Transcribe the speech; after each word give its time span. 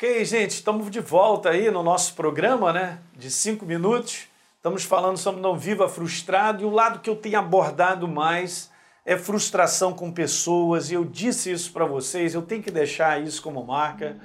Ok, 0.00 0.24
gente, 0.24 0.52
estamos 0.52 0.88
de 0.92 1.00
volta 1.00 1.50
aí 1.50 1.72
no 1.72 1.82
nosso 1.82 2.14
programa, 2.14 2.72
né? 2.72 3.00
De 3.16 3.28
cinco 3.28 3.66
minutos. 3.66 4.28
Estamos 4.56 4.84
falando 4.84 5.16
sobre 5.16 5.40
não 5.40 5.58
viva 5.58 5.88
frustrado 5.88 6.62
e 6.62 6.64
o 6.64 6.70
lado 6.70 7.00
que 7.00 7.10
eu 7.10 7.16
tenho 7.16 7.36
abordado 7.36 8.06
mais 8.06 8.70
é 9.04 9.16
frustração 9.18 9.92
com 9.92 10.12
pessoas. 10.12 10.92
E 10.92 10.94
eu 10.94 11.04
disse 11.04 11.50
isso 11.50 11.72
para 11.72 11.84
vocês, 11.84 12.32
eu 12.32 12.42
tenho 12.42 12.62
que 12.62 12.70
deixar 12.70 13.20
isso 13.20 13.42
como 13.42 13.66
marca, 13.66 14.16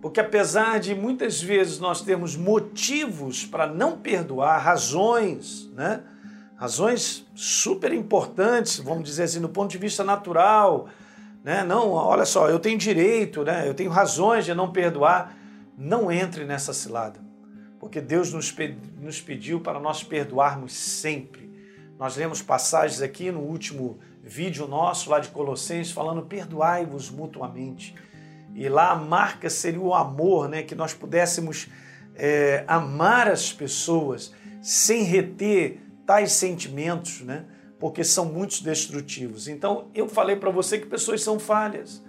porque 0.00 0.20
apesar 0.20 0.78
de 0.78 0.94
muitas 0.94 1.42
vezes 1.42 1.80
nós 1.80 2.00
termos 2.00 2.36
motivos 2.36 3.44
para 3.44 3.66
não 3.66 3.98
perdoar, 3.98 4.62
razões, 4.62 5.68
né? 5.72 6.00
Razões 6.54 7.26
super 7.34 7.92
importantes, 7.92 8.78
vamos 8.78 9.02
dizer 9.02 9.24
assim, 9.24 9.40
do 9.40 9.48
ponto 9.48 9.68
de 9.68 9.78
vista 9.78 10.04
natural, 10.04 10.88
né? 11.48 11.64
Não, 11.64 11.92
olha 11.92 12.26
só, 12.26 12.50
eu 12.50 12.58
tenho 12.58 12.76
direito, 12.76 13.42
né? 13.42 13.66
Eu 13.66 13.72
tenho 13.72 13.88
razões 13.88 14.44
de 14.44 14.52
não 14.52 14.70
perdoar. 14.70 15.34
Não 15.78 16.12
entre 16.12 16.44
nessa 16.44 16.74
cilada, 16.74 17.20
porque 17.80 18.02
Deus 18.02 18.34
nos, 18.34 18.54
nos 19.00 19.22
pediu 19.22 19.58
para 19.58 19.80
nós 19.80 20.02
perdoarmos 20.02 20.74
sempre. 20.74 21.50
Nós 21.98 22.16
lemos 22.16 22.42
passagens 22.42 23.00
aqui 23.00 23.30
no 23.30 23.40
último 23.40 23.98
vídeo 24.22 24.68
nosso 24.68 25.08
lá 25.08 25.20
de 25.20 25.28
Colossenses 25.30 25.90
falando 25.90 26.20
perdoai-vos 26.20 27.10
mutuamente. 27.10 27.94
E 28.54 28.68
lá 28.68 28.90
a 28.90 28.96
marca 28.96 29.48
seria 29.48 29.80
o 29.80 29.94
amor, 29.94 30.50
né? 30.50 30.62
Que 30.62 30.74
nós 30.74 30.92
pudéssemos 30.92 31.68
é, 32.14 32.62
amar 32.68 33.26
as 33.26 33.54
pessoas 33.54 34.34
sem 34.60 35.02
reter 35.02 35.80
tais 36.04 36.32
sentimentos, 36.32 37.22
né? 37.22 37.46
Porque 37.78 38.02
são 38.02 38.24
muito 38.24 38.62
destrutivos. 38.62 39.48
Então, 39.48 39.88
eu 39.94 40.08
falei 40.08 40.36
para 40.36 40.50
você 40.50 40.78
que 40.78 40.86
pessoas 40.86 41.22
são 41.22 41.38
falhas. 41.38 42.02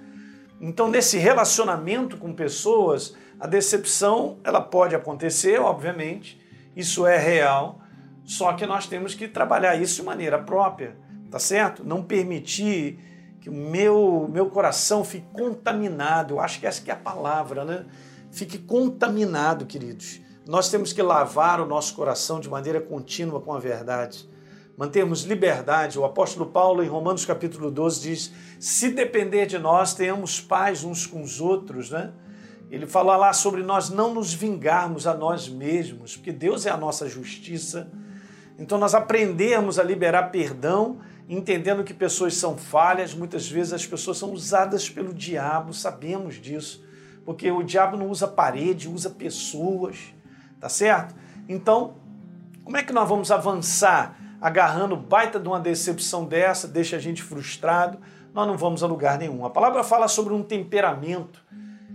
Então, 0.60 0.90
nesse 0.90 1.18
relacionamento 1.18 2.18
com 2.18 2.34
pessoas, 2.34 3.16
a 3.40 3.48
decepção 3.48 4.40
ela 4.44 4.60
pode 4.60 4.96
acontecer, 4.96 5.60
obviamente, 5.60 6.40
isso 6.76 7.06
é 7.06 7.18
real, 7.18 7.80
só 8.26 8.54
que 8.54 8.66
nós 8.66 8.86
temos 8.86 9.14
que 9.14 9.28
trabalhar 9.28 9.76
isso 9.76 9.96
de 9.98 10.04
maneira 10.04 10.38
própria, 10.38 10.98
tá 11.32 11.40
certo? 11.40 11.84
Não 11.84 12.04
permitir 12.04 13.00
que 13.40 13.50
o 13.50 13.54
meu, 13.54 14.30
meu 14.30 14.50
coração 14.50 15.04
fique 15.04 15.28
contaminado, 15.32 16.36
eu 16.36 16.40
acho 16.40 16.60
que 16.60 16.68
essa 16.68 16.82
que 16.82 16.92
é 16.92 16.94
a 16.94 16.98
palavra, 16.98 17.64
né? 17.64 17.86
Fique 18.32 18.58
contaminado, 18.58 19.66
queridos. 19.66 20.20
Nós 20.46 20.70
temos 20.70 20.92
que 20.92 21.02
lavar 21.02 21.62
o 21.62 21.66
nosso 21.66 21.96
coração 21.96 22.40
de 22.40 22.50
maneira 22.50 22.82
contínua 22.82 23.40
com 23.40 23.54
a 23.54 23.60
verdade 23.60 24.28
mantermos 24.80 25.24
liberdade. 25.24 26.00
O 26.00 26.06
apóstolo 26.06 26.46
Paulo, 26.46 26.82
em 26.82 26.88
Romanos 26.88 27.26
capítulo 27.26 27.70
12, 27.70 28.02
diz: 28.02 28.34
se 28.58 28.90
depender 28.90 29.46
de 29.46 29.60
nós, 29.60 29.94
tenhamos 29.94 30.40
paz 30.40 30.86
uns 30.86 31.06
com 31.06 31.22
os 31.22 31.42
outros, 31.42 31.90
né? 31.90 32.14
Ele 32.72 32.88
fala 32.88 33.18
lá 33.18 33.34
sobre 33.34 33.62
nós 33.62 33.90
não 33.90 34.14
nos 34.14 34.34
vingarmos 34.34 35.06
a 35.06 35.14
nós 35.14 35.50
mesmos, 35.50 36.16
porque 36.16 36.32
Deus 36.32 36.66
é 36.66 36.70
a 36.70 36.78
nossa 36.78 37.10
justiça. 37.10 37.92
Então 38.58 38.78
nós 38.78 38.96
aprendemos 38.96 39.78
a 39.78 39.84
liberar 39.84 40.32
perdão, 40.32 41.00
entendendo 41.28 41.84
que 41.84 41.94
pessoas 41.94 42.36
são 42.36 42.58
falhas, 42.58 43.14
muitas 43.14 43.50
vezes 43.50 43.74
as 43.74 43.86
pessoas 43.86 44.18
são 44.18 44.32
usadas 44.32 44.90
pelo 44.90 45.14
diabo, 45.14 45.74
sabemos 45.74 46.36
disso, 46.36 46.86
porque 47.26 47.52
o 47.52 47.64
diabo 47.64 47.98
não 47.98 48.08
usa 48.08 48.28
parede, 48.28 48.88
usa 48.88 49.10
pessoas, 49.10 49.98
tá 50.60 50.70
certo? 50.70 51.16
Então, 51.50 51.96
como 52.64 52.78
é 52.78 52.84
que 52.84 52.94
nós 52.94 53.10
vamos 53.10 53.32
avançar 53.32 54.29
agarrando 54.42 54.96
baita 54.96 55.40
de 55.40 55.48
uma 55.48 55.60
decepção 55.60 56.26
dessa, 56.26 56.68
deixa 56.68 56.96
a 56.96 57.00
gente 57.00 57.22
frustrado, 57.22 58.00
nós 58.34 58.48
não 58.48 58.58
vamos 58.58 58.84
a 58.84 58.88
lugar 58.88 59.18
nenhum. 59.18 59.46
A 59.46 59.50
palavra 59.50 59.84
fala 59.84 60.08
sobre 60.08 60.34
um 60.34 60.44
temperamento, 60.44 61.44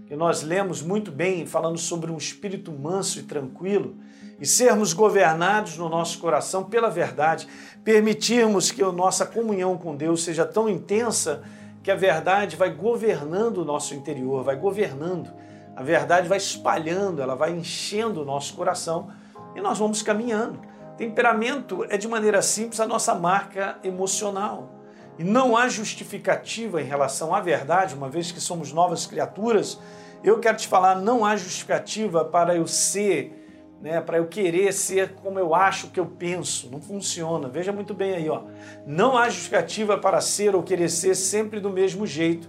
que 0.06 0.14
nós 0.14 0.42
lemos 0.42 0.82
muito 0.82 1.10
bem, 1.10 1.46
falando 1.46 1.78
sobre 1.78 2.10
um 2.10 2.16
espírito 2.16 2.70
manso 2.72 3.18
e 3.20 3.22
tranquilo, 3.22 3.96
e 4.38 4.44
sermos 4.44 4.92
governados 4.92 5.78
no 5.78 5.88
nosso 5.88 6.18
coração 6.18 6.64
pela 6.64 6.90
verdade, 6.90 7.48
permitirmos 7.82 8.70
que 8.70 8.82
a 8.82 8.92
nossa 8.92 9.24
comunhão 9.24 9.78
com 9.78 9.96
Deus 9.96 10.24
seja 10.24 10.44
tão 10.44 10.68
intensa 10.68 11.42
que 11.82 11.90
a 11.90 11.94
verdade 11.94 12.56
vai 12.56 12.70
governando 12.70 13.58
o 13.58 13.64
nosso 13.64 13.94
interior, 13.94 14.42
vai 14.42 14.56
governando. 14.56 15.30
A 15.76 15.82
verdade 15.82 16.28
vai 16.28 16.38
espalhando, 16.38 17.20
ela 17.20 17.34
vai 17.34 17.52
enchendo 17.52 18.22
o 18.22 18.24
nosso 18.24 18.54
coração 18.54 19.10
e 19.54 19.60
nós 19.60 19.78
vamos 19.78 20.02
caminhando. 20.02 20.60
Temperamento 20.96 21.84
é, 21.88 21.96
de 21.96 22.06
maneira 22.06 22.40
simples, 22.40 22.78
a 22.78 22.86
nossa 22.86 23.14
marca 23.14 23.78
emocional. 23.82 24.70
E 25.18 25.24
não 25.24 25.56
há 25.56 25.68
justificativa 25.68 26.80
em 26.80 26.84
relação 26.84 27.34
à 27.34 27.40
verdade, 27.40 27.94
uma 27.94 28.08
vez 28.08 28.32
que 28.32 28.40
somos 28.40 28.72
novas 28.72 29.06
criaturas. 29.06 29.78
Eu 30.22 30.38
quero 30.38 30.56
te 30.56 30.68
falar, 30.68 30.96
não 30.96 31.24
há 31.24 31.36
justificativa 31.36 32.24
para 32.24 32.56
eu 32.56 32.66
ser, 32.66 33.76
né, 33.80 34.00
para 34.00 34.18
eu 34.18 34.26
querer 34.26 34.72
ser 34.72 35.14
como 35.14 35.38
eu 35.38 35.54
acho 35.54 35.90
que 35.90 36.00
eu 36.00 36.06
penso. 36.06 36.70
Não 36.70 36.80
funciona. 36.80 37.48
Veja 37.48 37.72
muito 37.72 37.92
bem 37.92 38.14
aí, 38.14 38.28
ó. 38.28 38.42
Não 38.86 39.16
há 39.16 39.28
justificativa 39.28 39.98
para 39.98 40.20
ser 40.20 40.54
ou 40.54 40.62
querer 40.62 40.88
ser 40.88 41.14
sempre 41.14 41.60
do 41.60 41.70
mesmo 41.70 42.06
jeito 42.06 42.48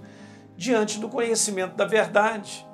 diante 0.55 0.99
do 0.99 1.09
conhecimento 1.09 1.75
da 1.75 1.85
verdade. 1.85 2.65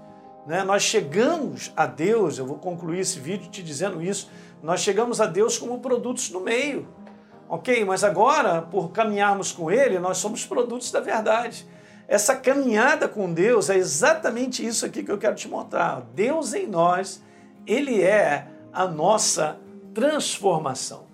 Né? 0.45 0.63
Nós 0.63 0.83
chegamos 0.83 1.71
a 1.75 1.85
Deus, 1.85 2.37
eu 2.37 2.45
vou 2.45 2.57
concluir 2.57 2.99
esse 2.99 3.19
vídeo 3.19 3.49
te 3.49 3.61
dizendo 3.61 4.01
isso, 4.01 4.29
nós 4.61 4.81
chegamos 4.81 5.19
a 5.19 5.25
Deus 5.25 5.57
como 5.57 5.79
produtos 5.79 6.29
no 6.29 6.39
meio. 6.39 6.87
Ok? 7.49 7.83
Mas 7.83 8.03
agora, 8.03 8.61
por 8.61 8.91
caminharmos 8.91 9.51
com 9.51 9.69
Ele, 9.69 9.99
nós 9.99 10.17
somos 10.17 10.45
produtos 10.45 10.91
da 10.91 10.99
verdade. 10.99 11.67
Essa 12.07 12.35
caminhada 12.35 13.07
com 13.07 13.31
Deus 13.33 13.69
é 13.69 13.77
exatamente 13.77 14.65
isso 14.65 14.85
aqui 14.85 15.03
que 15.03 15.11
eu 15.11 15.17
quero 15.17 15.35
te 15.35 15.47
mostrar. 15.47 16.01
Deus 16.13 16.53
em 16.53 16.67
nós, 16.67 17.23
Ele 17.65 18.01
é 18.01 18.47
a 18.71 18.87
nossa 18.87 19.57
transformação. 19.93 21.05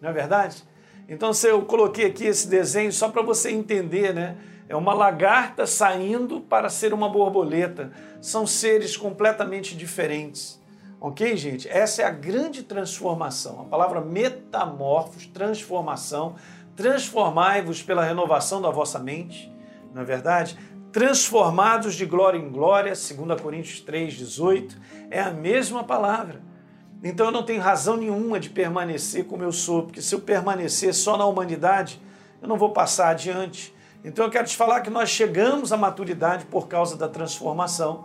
Não 0.00 0.10
é 0.10 0.12
verdade? 0.12 0.62
Então, 1.08 1.32
se 1.32 1.48
eu 1.48 1.62
coloquei 1.62 2.06
aqui 2.06 2.24
esse 2.24 2.48
desenho 2.48 2.92
só 2.92 3.08
para 3.08 3.22
você 3.22 3.50
entender, 3.50 4.14
né? 4.14 4.36
É 4.68 4.76
uma 4.76 4.92
lagarta 4.92 5.66
saindo 5.66 6.40
para 6.40 6.68
ser 6.68 6.92
uma 6.92 7.08
borboleta. 7.08 7.90
São 8.20 8.46
seres 8.46 8.96
completamente 8.96 9.74
diferentes. 9.74 10.60
Ok, 11.00 11.36
gente? 11.36 11.68
Essa 11.68 12.02
é 12.02 12.04
a 12.04 12.10
grande 12.10 12.64
transformação. 12.64 13.60
A 13.60 13.64
palavra 13.64 14.00
metamorfos, 14.00 15.26
transformação. 15.26 16.34
Transformai-vos 16.74 17.82
pela 17.82 18.04
renovação 18.04 18.60
da 18.60 18.70
vossa 18.70 18.98
mente, 18.98 19.52
não 19.92 20.02
é 20.02 20.04
verdade? 20.04 20.58
Transformados 20.92 21.94
de 21.94 22.06
glória 22.06 22.38
em 22.38 22.48
glória, 22.48 22.92
2 22.92 23.40
Coríntios 23.40 23.80
3, 23.80 24.14
18, 24.14 24.76
é 25.10 25.20
a 25.20 25.30
mesma 25.30 25.84
palavra. 25.84 26.40
Então 27.02 27.26
eu 27.26 27.32
não 27.32 27.44
tenho 27.44 27.60
razão 27.60 27.96
nenhuma 27.96 28.40
de 28.40 28.50
permanecer 28.50 29.24
como 29.24 29.42
eu 29.42 29.52
sou, 29.52 29.84
porque 29.84 30.02
se 30.02 30.14
eu 30.14 30.20
permanecer 30.20 30.94
só 30.94 31.16
na 31.16 31.26
humanidade, 31.26 32.00
eu 32.40 32.48
não 32.48 32.56
vou 32.56 32.70
passar 32.70 33.10
adiante. 33.10 33.74
Então 34.04 34.24
eu 34.24 34.30
quero 34.30 34.46
te 34.46 34.56
falar 34.56 34.80
que 34.80 34.90
nós 34.90 35.10
chegamos 35.10 35.72
à 35.72 35.76
maturidade 35.76 36.44
por 36.46 36.66
causa 36.66 36.96
da 36.96 37.08
transformação. 37.08 38.04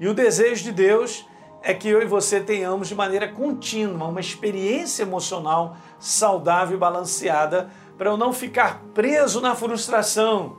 E 0.00 0.08
o 0.08 0.14
desejo 0.14 0.64
de 0.64 0.72
Deus 0.72 1.26
é 1.64 1.72
que 1.72 1.88
eu 1.88 2.02
e 2.02 2.04
você 2.04 2.40
tenhamos 2.40 2.88
de 2.88 2.94
maneira 2.94 3.26
contínua 3.26 4.06
uma 4.06 4.20
experiência 4.20 5.02
emocional 5.02 5.78
saudável 5.98 6.76
e 6.76 6.78
balanceada 6.78 7.70
para 7.96 8.10
eu 8.10 8.18
não 8.18 8.34
ficar 8.34 8.82
preso 8.92 9.40
na 9.40 9.54
frustração, 9.54 10.58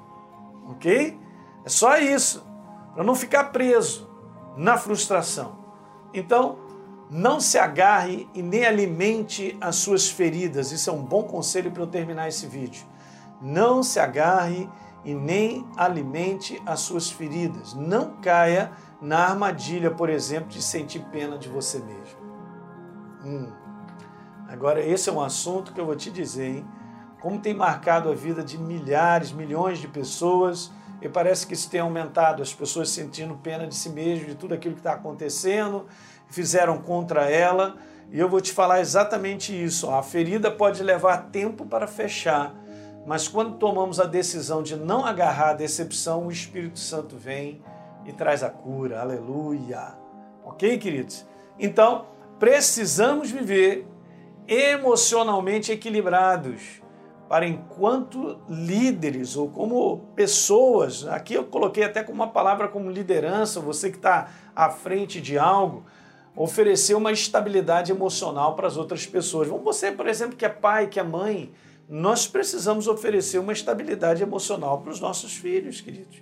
ok? 0.68 1.16
É 1.64 1.70
só 1.70 1.98
isso, 2.00 2.44
para 2.96 3.04
não 3.04 3.14
ficar 3.14 3.46
preso 3.46 4.10
na 4.58 4.78
frustração. 4.78 5.60
Então, 6.12 6.58
não 7.08 7.40
se 7.40 7.60
agarre 7.60 8.28
e 8.34 8.42
nem 8.42 8.66
alimente 8.66 9.56
as 9.62 9.76
suas 9.76 10.10
feridas. 10.10 10.72
Isso 10.72 10.90
é 10.90 10.94
um 10.94 11.04
bom 11.04 11.22
conselho 11.24 11.70
para 11.70 11.84
eu 11.84 11.88
terminar 11.88 12.28
esse 12.28 12.48
vídeo. 12.48 12.84
Não 13.40 13.84
se 13.84 14.00
agarre 14.00 14.68
e 15.04 15.14
nem 15.14 15.68
alimente 15.78 16.60
as 16.66 16.80
suas 16.80 17.12
feridas. 17.12 17.76
Não 17.76 18.18
caia 18.22 18.72
na 19.02 19.30
armadilha, 19.30 19.92
por 19.92 20.10
exemplo, 20.10 20.50
de 20.50 20.62
sentir 20.62 21.00
pena 21.12 21.38
de 21.38 21.50
você 21.50 21.80
mesmo. 21.80 22.20
Hum. 23.24 23.52
Agora, 24.48 24.80
esse 24.80 25.10
é 25.10 25.12
um 25.12 25.22
assunto 25.22 25.74
que 25.74 25.80
eu 25.82 25.86
vou 25.86 25.96
te 25.96 26.12
dizer, 26.12 26.58
hein? 26.58 26.66
Como 27.20 27.40
tem 27.40 27.54
marcado 27.54 28.10
a 28.10 28.14
vida 28.14 28.44
de 28.44 28.58
milhares, 28.58 29.32
milhões 29.32 29.80
de 29.80 29.88
pessoas, 29.88 30.72
e 31.02 31.10
parece 31.10 31.46
que 31.46 31.54
isso 31.54 31.70
tem 31.70 31.80
aumentado, 31.80 32.42
as 32.42 32.54
pessoas 32.54 32.90
sentindo 32.90 33.36
pena 33.36 33.68
de 33.68 33.76
si 33.76 33.90
mesmo, 33.90 34.28
de 34.28 34.36
tudo 34.36 34.54
aquilo 34.54 34.76
que 34.76 34.80
está 34.80 34.94
acontecendo, 34.94 35.86
fizeram 36.28 36.78
contra 36.78 37.30
ela. 37.30 37.76
E 38.12 38.20
eu 38.20 38.30
vou 38.30 38.40
te 38.40 38.54
falar 38.54 38.80
exatamente 38.80 39.52
isso. 39.52 39.90
A 39.90 40.02
ferida 40.04 40.52
pode 40.52 40.84
levar 40.84 41.30
tempo 41.32 41.66
para 41.66 41.88
fechar, 41.88 42.56
mas 43.06 43.28
quando 43.28 43.58
tomamos 43.58 44.00
a 44.00 44.06
decisão 44.06 44.64
de 44.64 44.76
não 44.76 45.06
agarrar 45.06 45.50
a 45.50 45.54
decepção, 45.54 46.28
o 46.28 46.32
Espírito 46.32 46.80
Santo 46.80 47.18
vem 47.18 47.62
e 48.06 48.14
traz 48.14 48.44
a 48.44 48.50
cura. 48.50 49.02
Aleluia. 49.02 49.96
Ok, 50.44 50.78
queridos? 50.78 51.26
Então, 51.60 52.06
precisamos 52.40 53.32
viver 53.32 53.88
emocionalmente 54.48 55.72
equilibrados 55.72 56.82
para 57.28 57.48
enquanto 57.48 58.40
líderes 58.48 59.36
ou 59.36 59.50
como 59.50 59.98
pessoas, 60.16 61.08
aqui 61.08 61.34
eu 61.34 61.44
coloquei 61.44 61.84
até 61.84 62.04
com 62.04 62.12
uma 62.12 62.28
palavra 62.28 62.68
como 62.68 62.90
liderança, 62.90 63.60
você 63.60 63.90
que 63.90 63.98
está 63.98 64.30
à 64.56 64.70
frente 64.70 65.20
de 65.20 65.38
algo, 65.38 65.84
oferecer 66.36 66.94
uma 66.94 67.12
estabilidade 67.12 67.92
emocional 67.92 68.56
para 68.56 68.68
as 68.68 68.78
outras 68.78 69.08
pessoas. 69.08 69.48
Você, 69.48 69.92
por 69.92 70.08
exemplo, 70.08 70.36
que 70.36 70.46
é 70.46 70.50
pai, 70.50 70.88
que 70.88 71.00
é 71.00 71.04
mãe, 71.04 71.52
nós 71.90 72.28
precisamos 72.28 72.88
oferecer 72.88 73.40
uma 73.40 73.54
estabilidade 73.54 74.22
emocional 74.22 74.82
para 74.82 74.92
os 74.92 75.00
nossos 75.00 75.36
filhos, 75.36 75.82
queridos. 75.82 76.22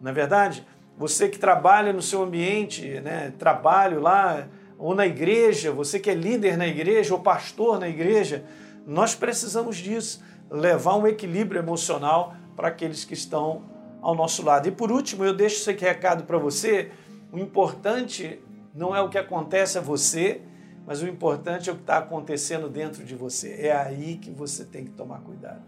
Não 0.00 0.10
é 0.10 0.14
verdade? 0.14 0.66
Você 1.02 1.28
que 1.28 1.36
trabalha 1.36 1.92
no 1.92 2.00
seu 2.00 2.22
ambiente, 2.22 3.00
né, 3.00 3.32
trabalho 3.36 4.00
lá, 4.00 4.46
ou 4.78 4.94
na 4.94 5.04
igreja, 5.04 5.72
você 5.72 5.98
que 5.98 6.08
é 6.08 6.14
líder 6.14 6.56
na 6.56 6.64
igreja 6.64 7.12
ou 7.12 7.18
pastor 7.18 7.80
na 7.80 7.88
igreja, 7.88 8.44
nós 8.86 9.12
precisamos 9.12 9.78
disso, 9.78 10.22
levar 10.48 10.94
um 10.94 11.04
equilíbrio 11.04 11.58
emocional 11.58 12.36
para 12.54 12.68
aqueles 12.68 13.04
que 13.04 13.14
estão 13.14 13.64
ao 14.00 14.14
nosso 14.14 14.44
lado. 14.44 14.68
E 14.68 14.70
por 14.70 14.92
último, 14.92 15.24
eu 15.24 15.34
deixo 15.34 15.56
esse 15.56 15.72
recado 15.72 16.22
para 16.22 16.38
você. 16.38 16.92
O 17.32 17.38
importante 17.40 18.40
não 18.72 18.94
é 18.94 19.02
o 19.02 19.08
que 19.08 19.18
acontece 19.18 19.76
a 19.78 19.80
você, 19.80 20.40
mas 20.86 21.02
o 21.02 21.08
importante 21.08 21.68
é 21.68 21.72
o 21.72 21.74
que 21.74 21.82
está 21.82 21.98
acontecendo 21.98 22.68
dentro 22.68 23.02
de 23.02 23.16
você. 23.16 23.56
É 23.58 23.72
aí 23.72 24.18
que 24.18 24.30
você 24.30 24.64
tem 24.64 24.84
que 24.84 24.92
tomar 24.92 25.18
cuidado. 25.22 25.62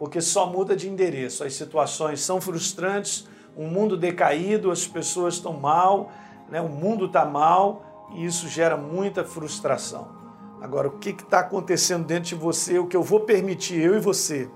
Porque 0.00 0.20
só 0.20 0.50
muda 0.50 0.74
de 0.74 0.88
endereço. 0.88 1.44
As 1.44 1.54
situações 1.54 2.20
são 2.20 2.40
frustrantes, 2.40 3.30
um 3.56 3.68
mundo 3.68 3.96
decaído, 3.96 4.70
as 4.70 4.86
pessoas 4.86 5.34
estão 5.34 5.52
mal, 5.52 6.10
né? 6.48 6.60
o 6.60 6.68
mundo 6.68 7.06
está 7.06 7.24
mal 7.24 8.08
e 8.14 8.24
isso 8.24 8.48
gera 8.48 8.76
muita 8.76 9.24
frustração. 9.24 10.08
Agora, 10.60 10.88
o 10.88 10.98
que 10.98 11.10
está 11.10 11.40
acontecendo 11.40 12.04
dentro 12.04 12.28
de 12.28 12.34
você, 12.34 12.78
o 12.78 12.86
que 12.86 12.96
eu 12.96 13.02
vou 13.02 13.20
permitir, 13.20 13.80
eu 13.80 13.96
e 13.96 14.00
você, 14.00 14.48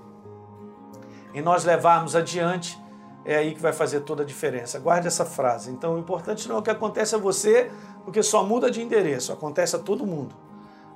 em 1.33 1.41
nós 1.41 1.65
levarmos 1.65 2.15
adiante, 2.15 2.81
é 3.25 3.35
aí 3.35 3.53
que 3.53 3.61
vai 3.61 3.73
fazer 3.73 3.99
toda 4.01 4.23
a 4.23 4.25
diferença. 4.25 4.79
Guarde 4.79 5.07
essa 5.07 5.25
frase. 5.25 5.69
Então, 5.69 5.95
o 5.95 5.99
importante 5.99 6.47
não 6.47 6.55
é 6.55 6.59
o 6.59 6.61
que 6.61 6.69
acontece 6.69 7.13
a 7.13 7.17
você, 7.17 7.69
porque 8.05 8.23
só 8.23 8.41
muda 8.41 8.71
de 8.71 8.81
endereço, 8.81 9.33
acontece 9.33 9.75
a 9.75 9.79
todo 9.79 10.05
mundo. 10.05 10.33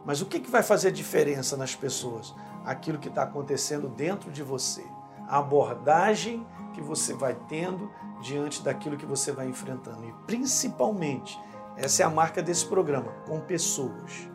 Mas 0.05 0.21
o 0.21 0.25
que, 0.25 0.39
que 0.39 0.49
vai 0.49 0.63
fazer 0.63 0.91
diferença 0.91 1.57
nas 1.57 1.75
pessoas? 1.75 2.33
Aquilo 2.65 2.97
que 2.97 3.09
está 3.09 3.23
acontecendo 3.23 3.89
dentro 3.89 4.31
de 4.31 4.41
você. 4.41 4.83
A 5.27 5.39
abordagem 5.39 6.45
que 6.71 6.81
você 6.81 7.13
vai 7.13 7.35
tendo 7.47 7.91
diante 8.21 8.63
daquilo 8.63 8.97
que 8.97 9.05
você 9.05 9.31
vai 9.31 9.47
enfrentando. 9.47 10.05
E 10.05 10.13
principalmente, 10.25 11.39
essa 11.75 12.03
é 12.03 12.05
a 12.05 12.09
marca 12.09 12.41
desse 12.41 12.65
programa, 12.65 13.11
com 13.25 13.39
pessoas 13.39 14.29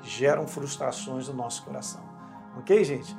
que 0.00 0.08
geram 0.08 0.46
frustrações 0.46 1.28
no 1.28 1.34
nosso 1.34 1.64
coração. 1.64 2.02
Ok, 2.58 2.82
gente? 2.84 3.16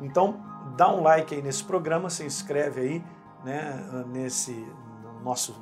Então, 0.00 0.40
dá 0.76 0.90
um 0.90 1.02
like 1.02 1.34
aí 1.34 1.42
nesse 1.42 1.64
programa, 1.64 2.08
se 2.08 2.24
inscreve 2.24 2.80
aí 2.80 3.04
né, 3.44 4.04
nesse 4.08 4.52
no 5.02 5.20
nosso 5.22 5.54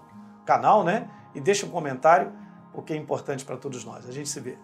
canal, 0.44 0.84
né? 0.84 1.10
E 1.34 1.40
deixa 1.40 1.66
um 1.66 1.70
comentário, 1.70 2.32
porque 2.72 2.92
é 2.92 2.96
importante 2.96 3.44
para 3.44 3.56
todos 3.56 3.84
nós. 3.84 4.08
A 4.08 4.12
gente 4.12 4.28
se 4.28 4.40
vê. 4.40 4.58